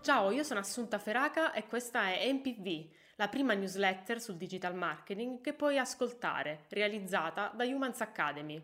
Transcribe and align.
Ciao, 0.00 0.30
io 0.30 0.42
sono 0.42 0.60
Assunta 0.60 0.98
Feraca 0.98 1.52
e 1.52 1.66
questa 1.66 2.12
è 2.12 2.32
MPV, 2.32 2.90
la 3.16 3.28
prima 3.28 3.54
newsletter 3.54 4.20
sul 4.20 4.36
digital 4.36 4.74
marketing 4.74 5.40
che 5.40 5.54
puoi 5.54 5.78
ascoltare, 5.78 6.66
realizzata 6.68 7.50
da 7.54 7.64
Humans 7.64 8.00
Academy. 8.00 8.62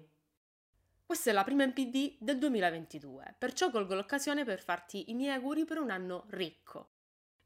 Questa 1.04 1.30
è 1.30 1.32
la 1.32 1.42
prima 1.42 1.66
MPV 1.66 2.18
del 2.18 2.38
2022, 2.38 3.34
perciò 3.38 3.70
colgo 3.70 3.94
l'occasione 3.94 4.44
per 4.44 4.60
farti 4.60 5.10
i 5.10 5.14
miei 5.14 5.34
auguri 5.34 5.64
per 5.64 5.78
un 5.78 5.90
anno 5.90 6.26
ricco. 6.28 6.90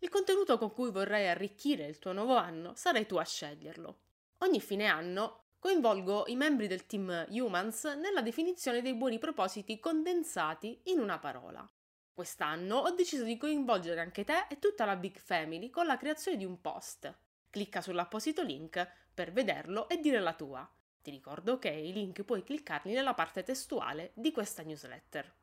Il 0.00 0.10
contenuto 0.10 0.58
con 0.58 0.72
cui 0.72 0.90
vorrei 0.90 1.28
arricchire 1.28 1.86
il 1.86 1.98
tuo 1.98 2.12
nuovo 2.12 2.36
anno 2.36 2.74
sarai 2.74 3.06
tu 3.06 3.16
a 3.16 3.24
sceglierlo. 3.24 3.98
Ogni 4.38 4.60
fine 4.60 4.86
anno 4.86 5.43
coinvolgo 5.64 6.24
i 6.26 6.36
membri 6.36 6.66
del 6.66 6.84
team 6.84 7.24
Humans 7.30 7.84
nella 7.98 8.20
definizione 8.20 8.82
dei 8.82 8.92
buoni 8.92 9.18
propositi 9.18 9.80
condensati 9.80 10.78
in 10.84 10.98
una 10.98 11.18
parola. 11.18 11.66
Quest'anno 12.12 12.76
ho 12.76 12.90
deciso 12.90 13.24
di 13.24 13.38
coinvolgere 13.38 14.02
anche 14.02 14.24
te 14.24 14.44
e 14.50 14.58
tutta 14.58 14.84
la 14.84 14.94
Big 14.94 15.16
Family 15.16 15.70
con 15.70 15.86
la 15.86 15.96
creazione 15.96 16.36
di 16.36 16.44
un 16.44 16.60
post. 16.60 17.10
Clicca 17.48 17.80
sull'apposito 17.80 18.42
link 18.42 18.86
per 19.14 19.32
vederlo 19.32 19.88
e 19.88 20.00
dire 20.00 20.20
la 20.20 20.34
tua. 20.34 20.70
Ti 21.00 21.10
ricordo 21.10 21.58
che 21.58 21.70
i 21.70 21.94
link 21.94 22.24
puoi 22.24 22.42
cliccarli 22.42 22.92
nella 22.92 23.14
parte 23.14 23.42
testuale 23.42 24.10
di 24.12 24.32
questa 24.32 24.62
newsletter. 24.62 25.34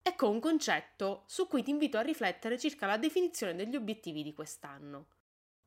Ecco 0.00 0.30
un 0.30 0.40
concetto 0.40 1.24
su 1.26 1.46
cui 1.48 1.62
ti 1.62 1.68
invito 1.68 1.98
a 1.98 2.00
riflettere 2.00 2.58
circa 2.58 2.86
la 2.86 2.96
definizione 2.96 3.54
degli 3.54 3.76
obiettivi 3.76 4.22
di 4.22 4.32
quest'anno. 4.32 5.08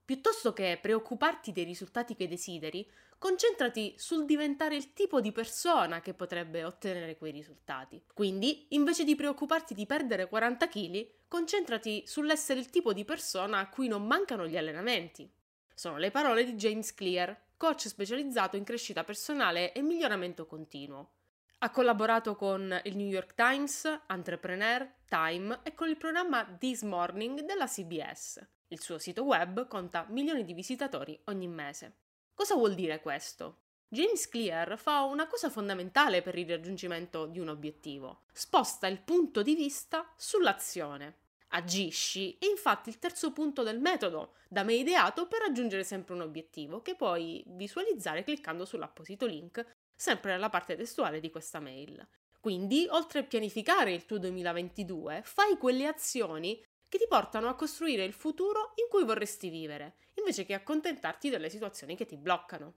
Piuttosto 0.08 0.54
che 0.54 0.80
preoccuparti 0.82 1.52
dei 1.52 1.66
risultati 1.66 2.16
che 2.16 2.30
desideri, 2.30 2.90
concentrati 3.18 3.94
sul 3.98 4.24
diventare 4.24 4.78
il 4.78 4.94
tipo 4.94 5.20
di 5.20 5.34
persona 5.34 6.00
che 6.00 6.14
potrebbe 6.14 6.64
ottenere 6.64 7.18
quei 7.18 7.34
risultati. 7.34 8.02
Quindi, 8.14 8.68
invece 8.70 9.04
di 9.04 9.18
preoccuparti 9.18 9.74
di 9.74 9.86
perdere 9.86 10.30
40 10.30 10.70
kg, 10.70 11.08
concentrati 11.27 12.04
sull'essere 12.05 12.58
il 12.58 12.70
tipo 12.70 12.94
di 12.94 13.04
persona 13.04 13.60
a 13.60 13.68
cui 13.68 13.90
non 13.90 14.08
mancano 14.08 14.48
gli 14.48 14.55
allenamenti. 14.55 15.30
Sono 15.74 15.98
le 15.98 16.10
parole 16.10 16.46
di 16.46 16.54
James 16.54 16.94
Clear, 16.94 17.38
coach 17.58 17.90
specializzato 17.90 18.55
in 18.55 18.64
crescita 18.64 19.04
personale 19.04 19.74
e 19.74 19.82
miglioramento 19.82 20.46
continuo. 20.46 21.16
Ha 21.58 21.70
collaborato 21.70 22.38
con 22.38 22.80
il 22.86 22.96
New 22.96 23.10
York 23.10 23.34
Times, 23.34 24.04
Entrepreneur, 24.08 24.90
Time 25.10 25.60
e 25.64 25.74
con 25.74 25.90
il 25.90 25.98
programma 25.98 26.46
This 26.58 26.84
Morning 26.84 27.42
della 27.42 27.68
CBS. 27.68 28.55
Il 28.70 28.82
suo 28.82 28.98
sito 28.98 29.23
web 29.23 29.65
conta 29.68 30.05
milioni 30.10 30.43
di 30.43 30.54
visitatori 30.54 31.18
ogni 31.26 31.48
mese. 31.48 31.99
Cosa 32.34 32.55
vuol 32.55 32.74
dire 32.74 32.99
questo? 32.99 33.59
James 33.87 34.27
Clear 34.27 34.77
fa 34.77 35.04
una 35.04 35.26
cosa 35.27 35.49
fondamentale 35.49 36.21
per 36.21 36.37
il 36.37 36.49
raggiungimento 36.49 37.27
di 37.27 37.40
un 37.40 37.48
obiettivo. 37.48 38.24
Sposta 38.34 38.87
il 38.87 38.99
punto 38.99 39.41
di 39.41 39.55
vista 39.55 40.12
sull'azione. 40.18 41.20
Agisci 41.51 42.37
è 42.37 42.46
infatti 42.46 42.90
il 42.90 42.99
terzo 42.99 43.32
punto 43.32 43.63
del 43.63 43.79
metodo 43.79 44.34
da 44.49 44.63
me 44.63 44.74
ideato 44.74 45.27
per 45.27 45.40
raggiungere 45.40 45.85
sempre 45.85 46.13
un 46.15 46.21
obiettivo 46.21 46.81
che 46.81 46.96
puoi 46.96 47.41
visualizzare 47.48 48.26
cliccando 48.26 48.65
sull'apposito 48.65 49.26
link 49.26 49.65
sempre 49.96 50.31
nella 50.31 50.49
parte 50.49 50.76
testuale 50.76 51.21
di 51.21 51.31
questa 51.31 51.62
mail. 51.62 52.05
Quindi, 52.41 52.85
oltre 52.90 53.20
a 53.20 53.24
pianificare 53.24 53.93
il 53.93 54.05
tuo 54.05 54.20
2022, 54.20 55.21
fai 55.24 55.57
quelle 55.57 55.87
azioni 55.87 56.62
che 56.90 56.98
ti 56.98 57.07
portano 57.07 57.49
a 57.49 57.55
costruire 57.55 58.04
il 58.04 58.13
futuro 58.13 58.74
in 58.76 58.88
cui 58.90 59.04
vorresti 59.04 59.49
vivere, 59.49 59.96
invece 60.16 60.46
che 60.46 60.54
accontentarti 60.54 61.30
delle 61.30 61.49
situazioni 61.49 61.96
che 61.96 62.05
ti 62.05 62.18
bloccano. 62.18 62.76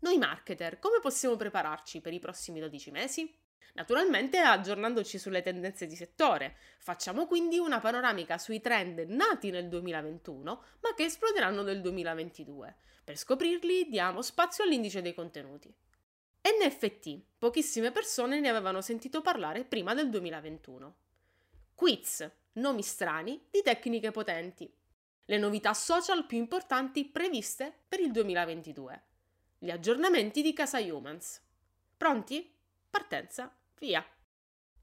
Noi 0.00 0.16
marketer, 0.16 0.78
come 0.78 0.98
possiamo 1.00 1.36
prepararci 1.36 2.00
per 2.00 2.12
i 2.12 2.18
prossimi 2.18 2.60
12 2.60 2.90
mesi? 2.90 3.34
Naturalmente 3.74 4.38
aggiornandoci 4.38 5.18
sulle 5.18 5.42
tendenze 5.42 5.86
di 5.86 5.94
settore. 5.94 6.56
Facciamo 6.78 7.26
quindi 7.26 7.58
una 7.58 7.80
panoramica 7.80 8.38
sui 8.38 8.60
trend 8.60 8.98
nati 9.08 9.50
nel 9.50 9.68
2021 9.68 10.64
ma 10.80 10.94
che 10.94 11.04
esploderanno 11.04 11.62
nel 11.62 11.80
2022. 11.80 12.76
Per 13.04 13.16
scoprirli 13.16 13.88
diamo 13.88 14.22
spazio 14.22 14.64
all'indice 14.64 15.02
dei 15.02 15.14
contenuti. 15.14 15.72
NFT. 16.42 17.22
Pochissime 17.38 17.90
persone 17.90 18.40
ne 18.40 18.48
avevano 18.48 18.80
sentito 18.80 19.20
parlare 19.20 19.64
prima 19.64 19.94
del 19.94 20.08
2021. 20.08 20.96
Quiz 21.74 22.30
nomi 22.54 22.82
strani 22.82 23.46
di 23.50 23.62
tecniche 23.62 24.10
potenti. 24.10 24.72
Le 25.26 25.38
novità 25.38 25.74
social 25.74 26.26
più 26.26 26.38
importanti 26.38 27.04
previste 27.04 27.72
per 27.86 28.00
il 28.00 28.10
2022. 28.10 29.02
Gli 29.58 29.70
aggiornamenti 29.70 30.42
di 30.42 30.52
Casa 30.52 30.78
Humans. 30.80 31.40
Pronti? 31.96 32.52
Partenza, 32.90 33.54
via. 33.78 34.04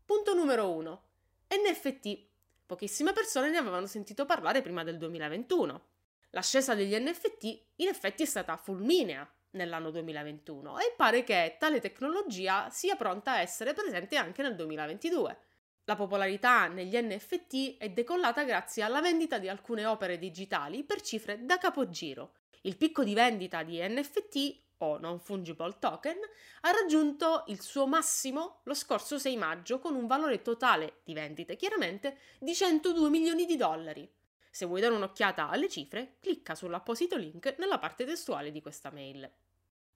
Punto 0.06 0.33
numero 0.33 0.72
1. 0.72 1.03
NFT. 1.50 2.25
Pochissime 2.66 3.11
persone 3.11 3.50
ne 3.50 3.57
avevano 3.57 3.88
sentito 3.88 4.25
parlare 4.25 4.61
prima 4.61 4.83
del 4.83 4.97
2021. 4.97 5.88
L'ascesa 6.31 6.75
degli 6.75 6.95
NFT 6.95 7.63
in 7.77 7.88
effetti 7.88 8.23
è 8.23 8.25
stata 8.25 8.56
fulminea 8.56 9.29
nell'anno 9.51 9.91
2021 9.91 10.79
e 10.79 10.94
pare 10.95 11.23
che 11.23 11.56
tale 11.59 11.79
tecnologia 11.79 12.69
sia 12.69 12.95
pronta 12.95 13.33
a 13.33 13.41
essere 13.41 13.73
presente 13.73 14.16
anche 14.16 14.41
nel 14.41 14.56
2022. 14.56 15.39
La 15.87 15.95
popolarità 15.95 16.67
negli 16.67 16.97
NFT 16.97 17.77
è 17.77 17.89
decollata 17.91 18.43
grazie 18.43 18.83
alla 18.83 18.99
vendita 18.99 19.37
di 19.37 19.47
alcune 19.47 19.85
opere 19.85 20.19
digitali 20.19 20.83
per 20.83 20.99
cifre 20.99 21.45
da 21.45 21.57
capogiro. 21.57 22.33
Il 22.63 22.75
picco 22.75 23.05
di 23.05 23.13
vendita 23.13 23.63
di 23.63 23.79
NFT 23.79 24.63
o 24.79 24.97
non 24.97 25.21
fungible 25.21 25.77
token 25.79 26.17
ha 26.61 26.71
raggiunto 26.71 27.45
il 27.47 27.61
suo 27.61 27.87
massimo 27.87 28.59
lo 28.63 28.73
scorso 28.73 29.17
6 29.17 29.37
maggio 29.37 29.79
con 29.79 29.95
un 29.95 30.07
valore 30.07 30.41
totale 30.41 30.99
di 31.05 31.13
vendite 31.13 31.55
chiaramente 31.55 32.17
di 32.37 32.53
102 32.53 33.09
milioni 33.09 33.45
di 33.45 33.55
dollari. 33.55 34.11
Se 34.51 34.65
vuoi 34.65 34.81
dare 34.81 34.93
un'occhiata 34.93 35.47
alle 35.47 35.69
cifre, 35.69 36.17
clicca 36.19 36.53
sull'apposito 36.53 37.15
link 37.15 37.55
nella 37.59 37.79
parte 37.79 38.03
testuale 38.03 38.51
di 38.51 38.61
questa 38.61 38.91
mail. 38.91 39.31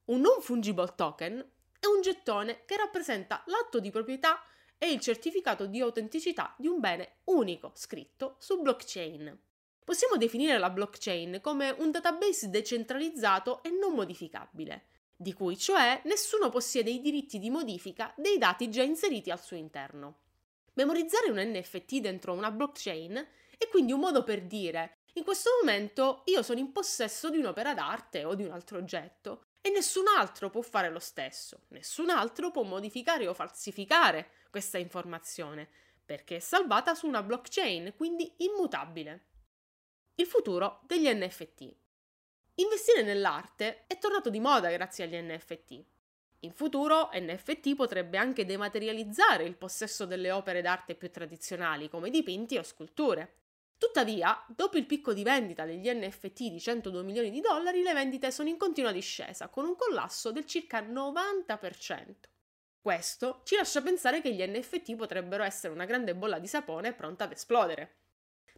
Un 0.06 0.22
non 0.22 0.40
fungible 0.40 0.94
token 0.96 1.46
è 1.78 1.86
un 1.88 2.02
gettone 2.02 2.64
che 2.64 2.78
rappresenta 2.78 3.44
l'atto 3.48 3.82
di 3.82 3.92
proprietà 3.92 4.42
è 4.82 4.86
il 4.86 5.00
certificato 5.00 5.68
di 5.68 5.80
autenticità 5.80 6.56
di 6.58 6.66
un 6.66 6.80
bene 6.80 7.18
unico 7.26 7.72
scritto 7.76 8.38
su 8.40 8.60
blockchain. 8.64 9.40
Possiamo 9.86 10.18
definire 10.18 10.58
la 10.58 10.72
blockchain 10.72 11.40
come 11.40 11.70
un 11.78 11.92
database 11.92 12.50
decentralizzato 12.50 13.62
e 13.62 13.70
non 13.70 13.94
modificabile, 13.94 14.86
di 15.16 15.34
cui 15.34 15.56
cioè 15.56 16.02
nessuno 16.06 16.50
possiede 16.50 16.90
i 16.90 17.00
diritti 17.00 17.38
di 17.38 17.52
modifica 17.52 18.12
dei 18.18 18.40
dati 18.40 18.72
già 18.72 18.82
inseriti 18.82 19.30
al 19.30 19.40
suo 19.40 19.56
interno. 19.56 20.22
Memorizzare 20.74 21.30
un 21.30 21.38
NFT 21.38 22.00
dentro 22.00 22.34
una 22.34 22.50
blockchain 22.50 23.28
è 23.60 23.68
quindi 23.70 23.92
un 23.92 24.00
modo 24.00 24.24
per 24.24 24.42
dire 24.42 25.02
in 25.14 25.24
questo 25.24 25.52
momento 25.60 26.24
io 26.26 26.42
sono 26.42 26.58
in 26.58 26.72
possesso 26.72 27.30
di 27.30 27.38
un'opera 27.38 27.76
d'arte 27.76 28.26
o 28.26 28.34
di 28.34 28.46
un 28.46 28.52
altro 28.52 28.80
oggetto 28.80 29.44
e 29.62 29.70
nessun 29.70 30.06
altro 30.08 30.50
può 30.50 30.62
fare 30.62 30.90
lo 30.90 31.00
stesso, 31.00 31.62
nessun 31.70 32.10
altro 32.10 32.50
può 32.50 32.64
modificare 32.64 33.28
o 33.28 33.34
falsificare 33.34 34.32
questa 34.50 34.80
informazione, 34.80 35.70
perché 36.04 36.38
è 36.38 36.40
salvata 36.40 36.96
su 36.96 37.08
una 37.08 37.22
blockchain, 37.22 37.94
quindi 37.96 38.34
immutabile. 38.38 39.28
Il 40.16 40.26
futuro 40.26 40.82
degli 40.84 41.08
NFT. 41.08 41.76
Investire 42.56 43.04
nell'arte 43.04 43.86
è 43.88 43.98
tornato 43.98 44.30
di 44.30 44.40
moda 44.40 44.70
grazie 44.72 45.06
agli 45.06 45.16
NFT. 45.16 45.86
In 46.40 46.54
futuro 46.54 47.10
NFT 47.14 47.76
potrebbe 47.76 48.18
anche 48.18 48.46
dematerializzare 48.46 49.44
il 49.44 49.56
possesso 49.56 50.06
delle 50.06 50.32
opere 50.32 50.62
d'arte 50.62 50.96
più 50.96 51.12
tradizionali 51.12 51.88
come 51.88 52.10
dipinti 52.10 52.58
o 52.58 52.64
sculture. 52.64 53.41
Tuttavia, 53.82 54.46
dopo 54.48 54.78
il 54.78 54.86
picco 54.86 55.12
di 55.12 55.24
vendita 55.24 55.66
degli 55.66 55.90
NFT 55.90 56.50
di 56.50 56.60
102 56.60 57.02
milioni 57.02 57.32
di 57.32 57.42
dollari, 57.42 57.82
le 57.82 57.94
vendite 57.94 58.30
sono 58.30 58.48
in 58.48 58.56
continua 58.56 58.92
discesa, 58.92 59.48
con 59.48 59.66
un 59.66 59.76
collasso 59.76 60.32
del 60.32 60.46
circa 60.46 60.84
90%. 60.84 62.14
Questo 62.80 63.42
ci 63.44 63.56
lascia 63.56 63.82
pensare 63.82 64.22
che 64.22 64.36
gli 64.36 64.44
NFT 64.44 64.96
potrebbero 64.96 65.42
essere 65.42 65.74
una 65.74 65.86
grande 65.86 66.14
bolla 66.14 66.38
di 66.38 66.46
sapone 66.46 66.94
pronta 66.94 67.24
ad 67.24 67.32
esplodere. 67.32 67.96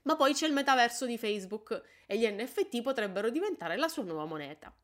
Ma 0.02 0.18
poi 0.18 0.34
c'è 0.34 0.46
il 0.46 0.52
metaverso 0.52 1.06
di 1.06 1.18
Facebook 1.18 1.82
e 2.06 2.18
gli 2.18 2.28
NFT 2.28 2.82
potrebbero 2.82 3.30
diventare 3.30 3.78
la 3.78 3.88
sua 3.88 4.04
nuova 4.04 4.26
moneta. 4.26 4.76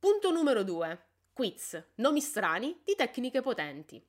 Punto 0.00 0.32
numero 0.32 0.64
2. 0.64 1.06
Quiz. 1.32 1.80
Nomi 1.94 2.20
strani 2.20 2.80
di 2.82 2.96
tecniche 2.96 3.40
potenti. 3.40 4.04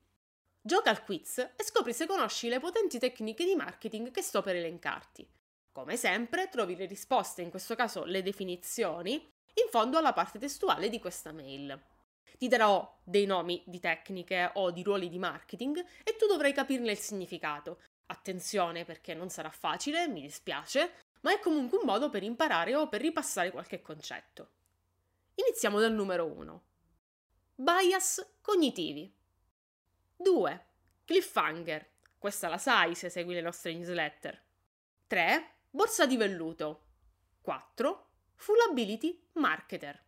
Gioca 0.62 0.90
al 0.90 1.02
quiz 1.04 1.38
e 1.38 1.64
scopri 1.64 1.94
se 1.94 2.06
conosci 2.06 2.48
le 2.48 2.60
potenti 2.60 2.98
tecniche 2.98 3.46
di 3.46 3.54
marketing 3.54 4.10
che 4.10 4.20
sto 4.20 4.42
per 4.42 4.56
elencarti. 4.56 5.26
Come 5.72 5.96
sempre, 5.96 6.50
trovi 6.50 6.76
le 6.76 6.84
risposte, 6.84 7.40
in 7.40 7.48
questo 7.48 7.74
caso 7.74 8.04
le 8.04 8.22
definizioni, 8.22 9.14
in 9.14 9.70
fondo 9.70 9.96
alla 9.96 10.12
parte 10.12 10.38
testuale 10.38 10.90
di 10.90 10.98
questa 10.98 11.32
mail. 11.32 11.80
Ti 12.36 12.48
darò 12.48 12.98
dei 13.02 13.24
nomi 13.24 13.62
di 13.66 13.80
tecniche 13.80 14.50
o 14.54 14.70
di 14.70 14.82
ruoli 14.82 15.08
di 15.08 15.18
marketing 15.18 15.82
e 16.04 16.16
tu 16.16 16.26
dovrai 16.26 16.52
capirne 16.52 16.90
il 16.90 16.98
significato. 16.98 17.80
Attenzione 18.06 18.84
perché 18.84 19.14
non 19.14 19.30
sarà 19.30 19.50
facile, 19.50 20.08
mi 20.08 20.20
dispiace, 20.20 20.92
ma 21.22 21.32
è 21.32 21.38
comunque 21.38 21.78
un 21.78 21.86
modo 21.86 22.10
per 22.10 22.22
imparare 22.22 22.74
o 22.74 22.88
per 22.88 23.00
ripassare 23.00 23.50
qualche 23.50 23.80
concetto. 23.80 24.50
Iniziamo 25.36 25.80
dal 25.80 25.92
numero 25.92 26.26
1. 26.26 26.62
Bias 27.54 28.34
cognitivi. 28.42 29.19
2. 30.22 30.66
Cliffhanger. 31.06 31.92
Questa 32.18 32.48
la 32.48 32.58
sai 32.58 32.94
se 32.94 33.08
segui 33.08 33.32
le 33.32 33.40
nostre 33.40 33.72
newsletter. 33.72 34.38
3. 35.06 35.52
Borsa 35.70 36.04
di 36.04 36.18
velluto. 36.18 36.82
4. 37.40 38.08
Full 38.34 38.58
Ability 38.68 39.28
Marketer. 39.32 39.98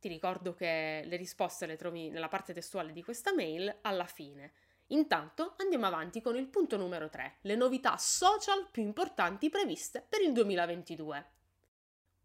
Ti 0.00 0.08
ricordo 0.08 0.54
che 0.54 1.02
le 1.04 1.16
risposte 1.16 1.66
le 1.66 1.76
trovi 1.76 2.08
nella 2.08 2.28
parte 2.28 2.54
testuale 2.54 2.94
di 2.94 3.04
questa 3.04 3.34
mail 3.34 3.76
alla 3.82 4.06
fine. 4.06 4.54
Intanto 4.86 5.54
andiamo 5.58 5.84
avanti 5.84 6.22
con 6.22 6.36
il 6.36 6.46
punto 6.46 6.78
numero 6.78 7.10
3, 7.10 7.40
le 7.42 7.56
novità 7.56 7.98
social 7.98 8.68
più 8.70 8.82
importanti 8.82 9.50
previste 9.50 10.02
per 10.08 10.22
il 10.22 10.32
2022. 10.32 11.30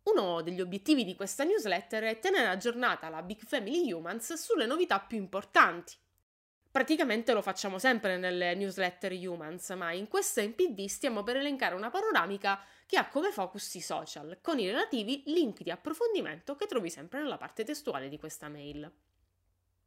Uno 0.03 0.41
degli 0.41 0.61
obiettivi 0.61 1.03
di 1.03 1.15
questa 1.17 1.43
newsletter 1.43 2.03
è 2.03 2.19
tenere 2.19 2.47
aggiornata 2.47 3.09
la 3.09 3.21
Big 3.21 3.43
Family 3.43 3.91
Humans 3.91 4.35
sulle 4.35 4.65
novità 4.65 5.01
più 5.01 5.17
importanti. 5.17 6.05
Praticamente 6.77 7.33
lo 7.33 7.41
facciamo 7.41 7.79
sempre 7.79 8.17
nelle 8.17 8.53
newsletter 8.53 9.11
Humans, 9.11 9.69
ma 9.71 9.93
in 9.93 10.07
questa 10.07 10.43
MPD 10.43 10.85
stiamo 10.85 11.23
per 11.23 11.37
elencare 11.37 11.73
una 11.73 11.89
panoramica 11.89 12.63
che 12.85 12.97
ha 12.97 13.07
come 13.07 13.31
focus 13.31 13.73
i 13.73 13.81
social, 13.81 14.37
con 14.43 14.59
i 14.59 14.67
relativi 14.67 15.23
link 15.25 15.63
di 15.63 15.71
approfondimento 15.71 16.55
che 16.55 16.67
trovi 16.67 16.91
sempre 16.91 17.19
nella 17.19 17.37
parte 17.37 17.63
testuale 17.63 18.09
di 18.09 18.19
questa 18.19 18.47
mail. 18.47 18.91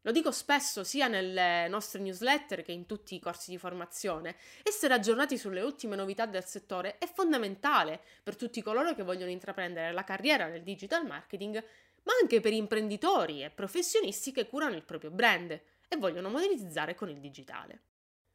Lo 0.00 0.10
dico 0.10 0.32
spesso 0.32 0.82
sia 0.82 1.06
nelle 1.06 1.68
nostre 1.68 2.00
newsletter 2.00 2.62
che 2.62 2.72
in 2.72 2.86
tutti 2.86 3.14
i 3.14 3.20
corsi 3.20 3.52
di 3.52 3.58
formazione. 3.58 4.34
Essere 4.64 4.92
aggiornati 4.92 5.38
sulle 5.38 5.60
ultime 5.60 5.94
novità 5.94 6.26
del 6.26 6.44
settore 6.44 6.98
è 6.98 7.06
fondamentale 7.06 8.00
per 8.20 8.34
tutti 8.34 8.62
coloro 8.62 8.96
che 8.96 9.04
vogliono 9.04 9.30
intraprendere 9.30 9.92
la 9.92 10.02
carriera 10.02 10.48
nel 10.48 10.64
digital 10.64 11.06
marketing, 11.06 11.64
ma 12.02 12.14
anche 12.20 12.40
per 12.40 12.52
imprenditori 12.52 13.44
e 13.44 13.50
professionisti 13.50 14.32
che 14.32 14.48
curano 14.48 14.74
il 14.74 14.82
proprio 14.82 15.12
brand 15.12 15.56
e 15.92 15.96
vogliono 15.96 16.28
modernizzare 16.28 16.94
con 16.94 17.08
il 17.08 17.18
digitale. 17.18 17.82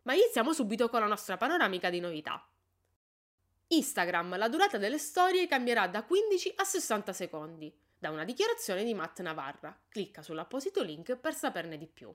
Ma 0.02 0.13
iniziamo 0.13 0.52
subito 0.52 0.90
con 0.90 1.00
la 1.00 1.07
nostra 1.07 1.38
panoramica 1.38 1.90
di 1.90 2.02
novità. 2.02 2.46
Instagram, 3.68 4.38
la 4.38 4.50
durata 4.50 4.78
delle 4.78 4.98
storie 4.98 5.48
cambierà 5.48 5.88
da 5.88 6.04
15 6.04 6.54
a 6.57 6.66
60 6.66 7.13
secondi, 7.13 7.74
da 7.98 8.10
una 8.10 8.25
dichiarazione 8.25 8.84
di 8.84 8.94
Matt 8.94 9.22
Navarra. 9.22 9.75
Clicca 9.88 10.22
sull'apposito 10.22 10.84
link 10.84 11.16
per 11.16 11.34
saperne 11.34 11.78
di 11.78 11.88
più. 11.88 12.13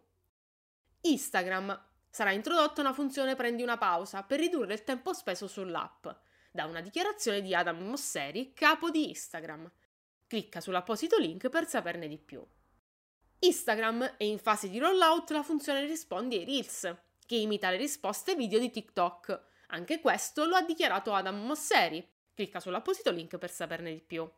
Instagram, 1.01 1.87
sarà 2.11 2.33
introdotta 2.33 2.83
una 2.83 2.93
funzione 2.93 3.35
prendi 3.35 3.63
una 3.63 3.79
pausa 3.79 4.23
per 4.23 4.41
ridurre 4.41 4.75
il 4.75 4.85
tempo 4.85 5.15
speso 5.15 5.49
sull'app, 5.49 6.07
da 6.53 6.67
una 6.67 6.83
dichiarazione 6.83 7.41
di 7.41 7.55
Adam 7.55 7.83
Mosseri, 7.83 8.53
capo 8.53 8.91
di 8.91 9.09
Instagram. 9.09 9.71
Clicca 10.27 10.61
sull'apposito 10.61 11.17
link 11.17 11.49
per 11.49 11.67
saperne 11.67 12.07
di 12.07 12.19
più. 12.19 12.47
Instagram 13.43 14.17
è 14.19 14.25
in 14.25 14.39
fase 14.39 14.69
di 14.69 14.79
rollout 14.79 15.31
la 15.31 15.43
funzione 15.43 15.87
rispondi 15.87 16.37
ai 16.37 16.45
Reels, 16.45 16.95
che 17.25 17.37
imita 17.37 17.71
le 17.71 17.79
risposte 17.79 18.35
video 18.35 18.59
di 18.59 18.71
TikTok. 18.71 19.45
Anche 19.69 19.99
questo 19.99 20.45
lo 20.45 20.57
ha 20.57 20.63
dichiarato 20.63 21.15
Adam 21.15 21.47
Mosseri. 21.47 22.07
Clicca 22.35 22.61
sull'apposito 22.61 23.11
link 23.11 23.39
per 23.39 23.51
saperne 23.51 23.95
di 23.95 24.03
più. 24.03 24.31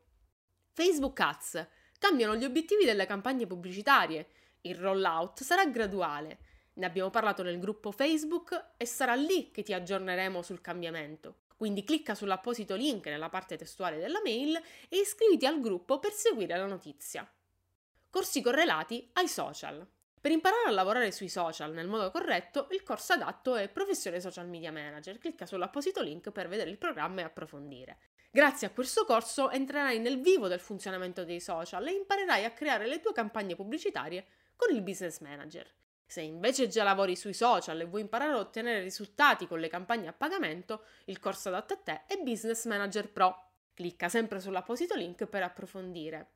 Facebook 0.70 1.18
Ads. 1.18 1.66
Cambiano 1.98 2.36
gli 2.36 2.44
obiettivi 2.44 2.84
delle 2.84 3.04
campagne 3.04 3.44
pubblicitarie. 3.44 4.28
Il 4.60 4.76
rollout 4.76 5.42
sarà 5.42 5.66
graduale. 5.66 6.38
Ne 6.74 6.86
abbiamo 6.86 7.10
parlato 7.10 7.42
nel 7.42 7.58
gruppo 7.58 7.90
Facebook 7.90 8.74
e 8.76 8.86
sarà 8.86 9.16
lì 9.16 9.50
che 9.50 9.64
ti 9.64 9.72
aggiorneremo 9.72 10.42
sul 10.42 10.60
cambiamento. 10.60 11.38
Quindi 11.56 11.82
clicca 11.82 12.14
sull'apposito 12.14 12.76
link 12.76 13.06
nella 13.06 13.28
parte 13.28 13.56
testuale 13.56 13.98
della 13.98 14.20
mail 14.22 14.54
e 14.88 14.96
iscriviti 14.96 15.44
al 15.44 15.60
gruppo 15.60 15.98
per 15.98 16.12
seguire 16.12 16.56
la 16.56 16.66
notizia 16.66 17.28
corsi 18.12 18.42
correlati 18.42 19.08
ai 19.14 19.26
social. 19.26 19.88
Per 20.20 20.30
imparare 20.30 20.68
a 20.68 20.70
lavorare 20.70 21.10
sui 21.12 21.30
social 21.30 21.72
nel 21.72 21.88
modo 21.88 22.10
corretto, 22.10 22.68
il 22.72 22.82
corso 22.82 23.14
adatto 23.14 23.56
è 23.56 23.70
Professione 23.70 24.20
Social 24.20 24.46
Media 24.46 24.70
Manager. 24.70 25.16
Clicca 25.16 25.46
sull'apposito 25.46 26.02
link 26.02 26.30
per 26.30 26.46
vedere 26.46 26.68
il 26.68 26.76
programma 26.76 27.22
e 27.22 27.24
approfondire. 27.24 27.96
Grazie 28.30 28.66
a 28.66 28.70
questo 28.70 29.06
corso 29.06 29.48
entrerai 29.48 29.98
nel 29.98 30.20
vivo 30.20 30.46
del 30.46 30.60
funzionamento 30.60 31.24
dei 31.24 31.40
social 31.40 31.86
e 31.86 31.92
imparerai 31.92 32.44
a 32.44 32.50
creare 32.50 32.86
le 32.86 33.00
tue 33.00 33.14
campagne 33.14 33.56
pubblicitarie 33.56 34.26
con 34.56 34.74
il 34.74 34.82
Business 34.82 35.20
Manager. 35.20 35.66
Se 36.04 36.20
invece 36.20 36.68
già 36.68 36.82
lavori 36.82 37.16
sui 37.16 37.32
social 37.32 37.80
e 37.80 37.86
vuoi 37.86 38.02
imparare 38.02 38.34
a 38.34 38.40
ottenere 38.40 38.82
risultati 38.82 39.46
con 39.46 39.58
le 39.58 39.68
campagne 39.68 40.08
a 40.08 40.12
pagamento, 40.12 40.84
il 41.06 41.18
corso 41.18 41.48
adatto 41.48 41.72
a 41.72 41.78
te 41.78 42.02
è 42.06 42.18
Business 42.18 42.66
Manager 42.66 43.10
Pro. 43.10 43.52
Clicca 43.72 44.10
sempre 44.10 44.38
sull'apposito 44.38 44.96
link 44.96 45.24
per 45.24 45.42
approfondire. 45.42 46.32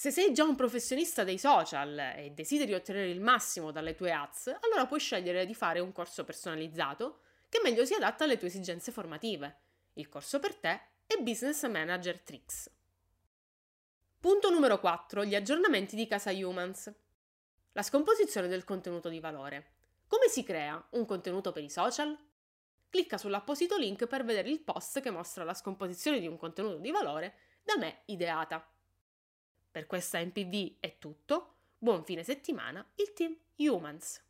Se 0.00 0.10
sei 0.10 0.32
già 0.32 0.44
un 0.44 0.54
professionista 0.54 1.24
dei 1.24 1.36
social 1.36 1.98
e 2.16 2.30
desideri 2.30 2.72
ottenere 2.72 3.10
il 3.10 3.20
massimo 3.20 3.70
dalle 3.70 3.94
tue 3.94 4.10
ads, 4.12 4.46
allora 4.62 4.86
puoi 4.86 4.98
scegliere 4.98 5.44
di 5.44 5.52
fare 5.54 5.78
un 5.78 5.92
corso 5.92 6.24
personalizzato 6.24 7.20
che 7.50 7.60
meglio 7.62 7.84
si 7.84 7.92
adatta 7.92 8.24
alle 8.24 8.38
tue 8.38 8.48
esigenze 8.48 8.92
formative. 8.92 9.58
Il 9.92 10.08
corso 10.08 10.38
per 10.38 10.54
te 10.54 10.80
è 11.06 11.18
Business 11.18 11.68
Manager 11.68 12.18
Tricks. 12.18 12.70
Punto 14.18 14.48
numero 14.48 14.80
4. 14.80 15.22
Gli 15.26 15.34
aggiornamenti 15.34 15.96
di 15.96 16.06
Casa 16.06 16.30
Humans. 16.30 16.90
La 17.72 17.82
scomposizione 17.82 18.48
del 18.48 18.64
contenuto 18.64 19.10
di 19.10 19.20
valore. 19.20 19.72
Come 20.06 20.28
si 20.28 20.42
crea 20.42 20.82
un 20.92 21.04
contenuto 21.04 21.52
per 21.52 21.62
i 21.62 21.68
social? 21.68 22.18
Clicca 22.88 23.18
sull'apposito 23.18 23.76
link 23.76 24.06
per 24.06 24.24
vedere 24.24 24.48
il 24.48 24.62
post 24.62 25.02
che 25.02 25.10
mostra 25.10 25.44
la 25.44 25.52
scomposizione 25.52 26.20
di 26.20 26.26
un 26.26 26.38
contenuto 26.38 26.78
di 26.78 26.90
valore 26.90 27.34
da 27.62 27.76
me 27.76 28.00
ideata. 28.06 28.66
Per 29.70 29.86
questa 29.86 30.18
MPV 30.18 30.78
è 30.80 30.98
tutto. 30.98 31.54
Buon 31.78 32.04
fine 32.04 32.24
settimana, 32.24 32.84
il 32.96 33.12
team 33.12 33.36
Humans. 33.56 34.29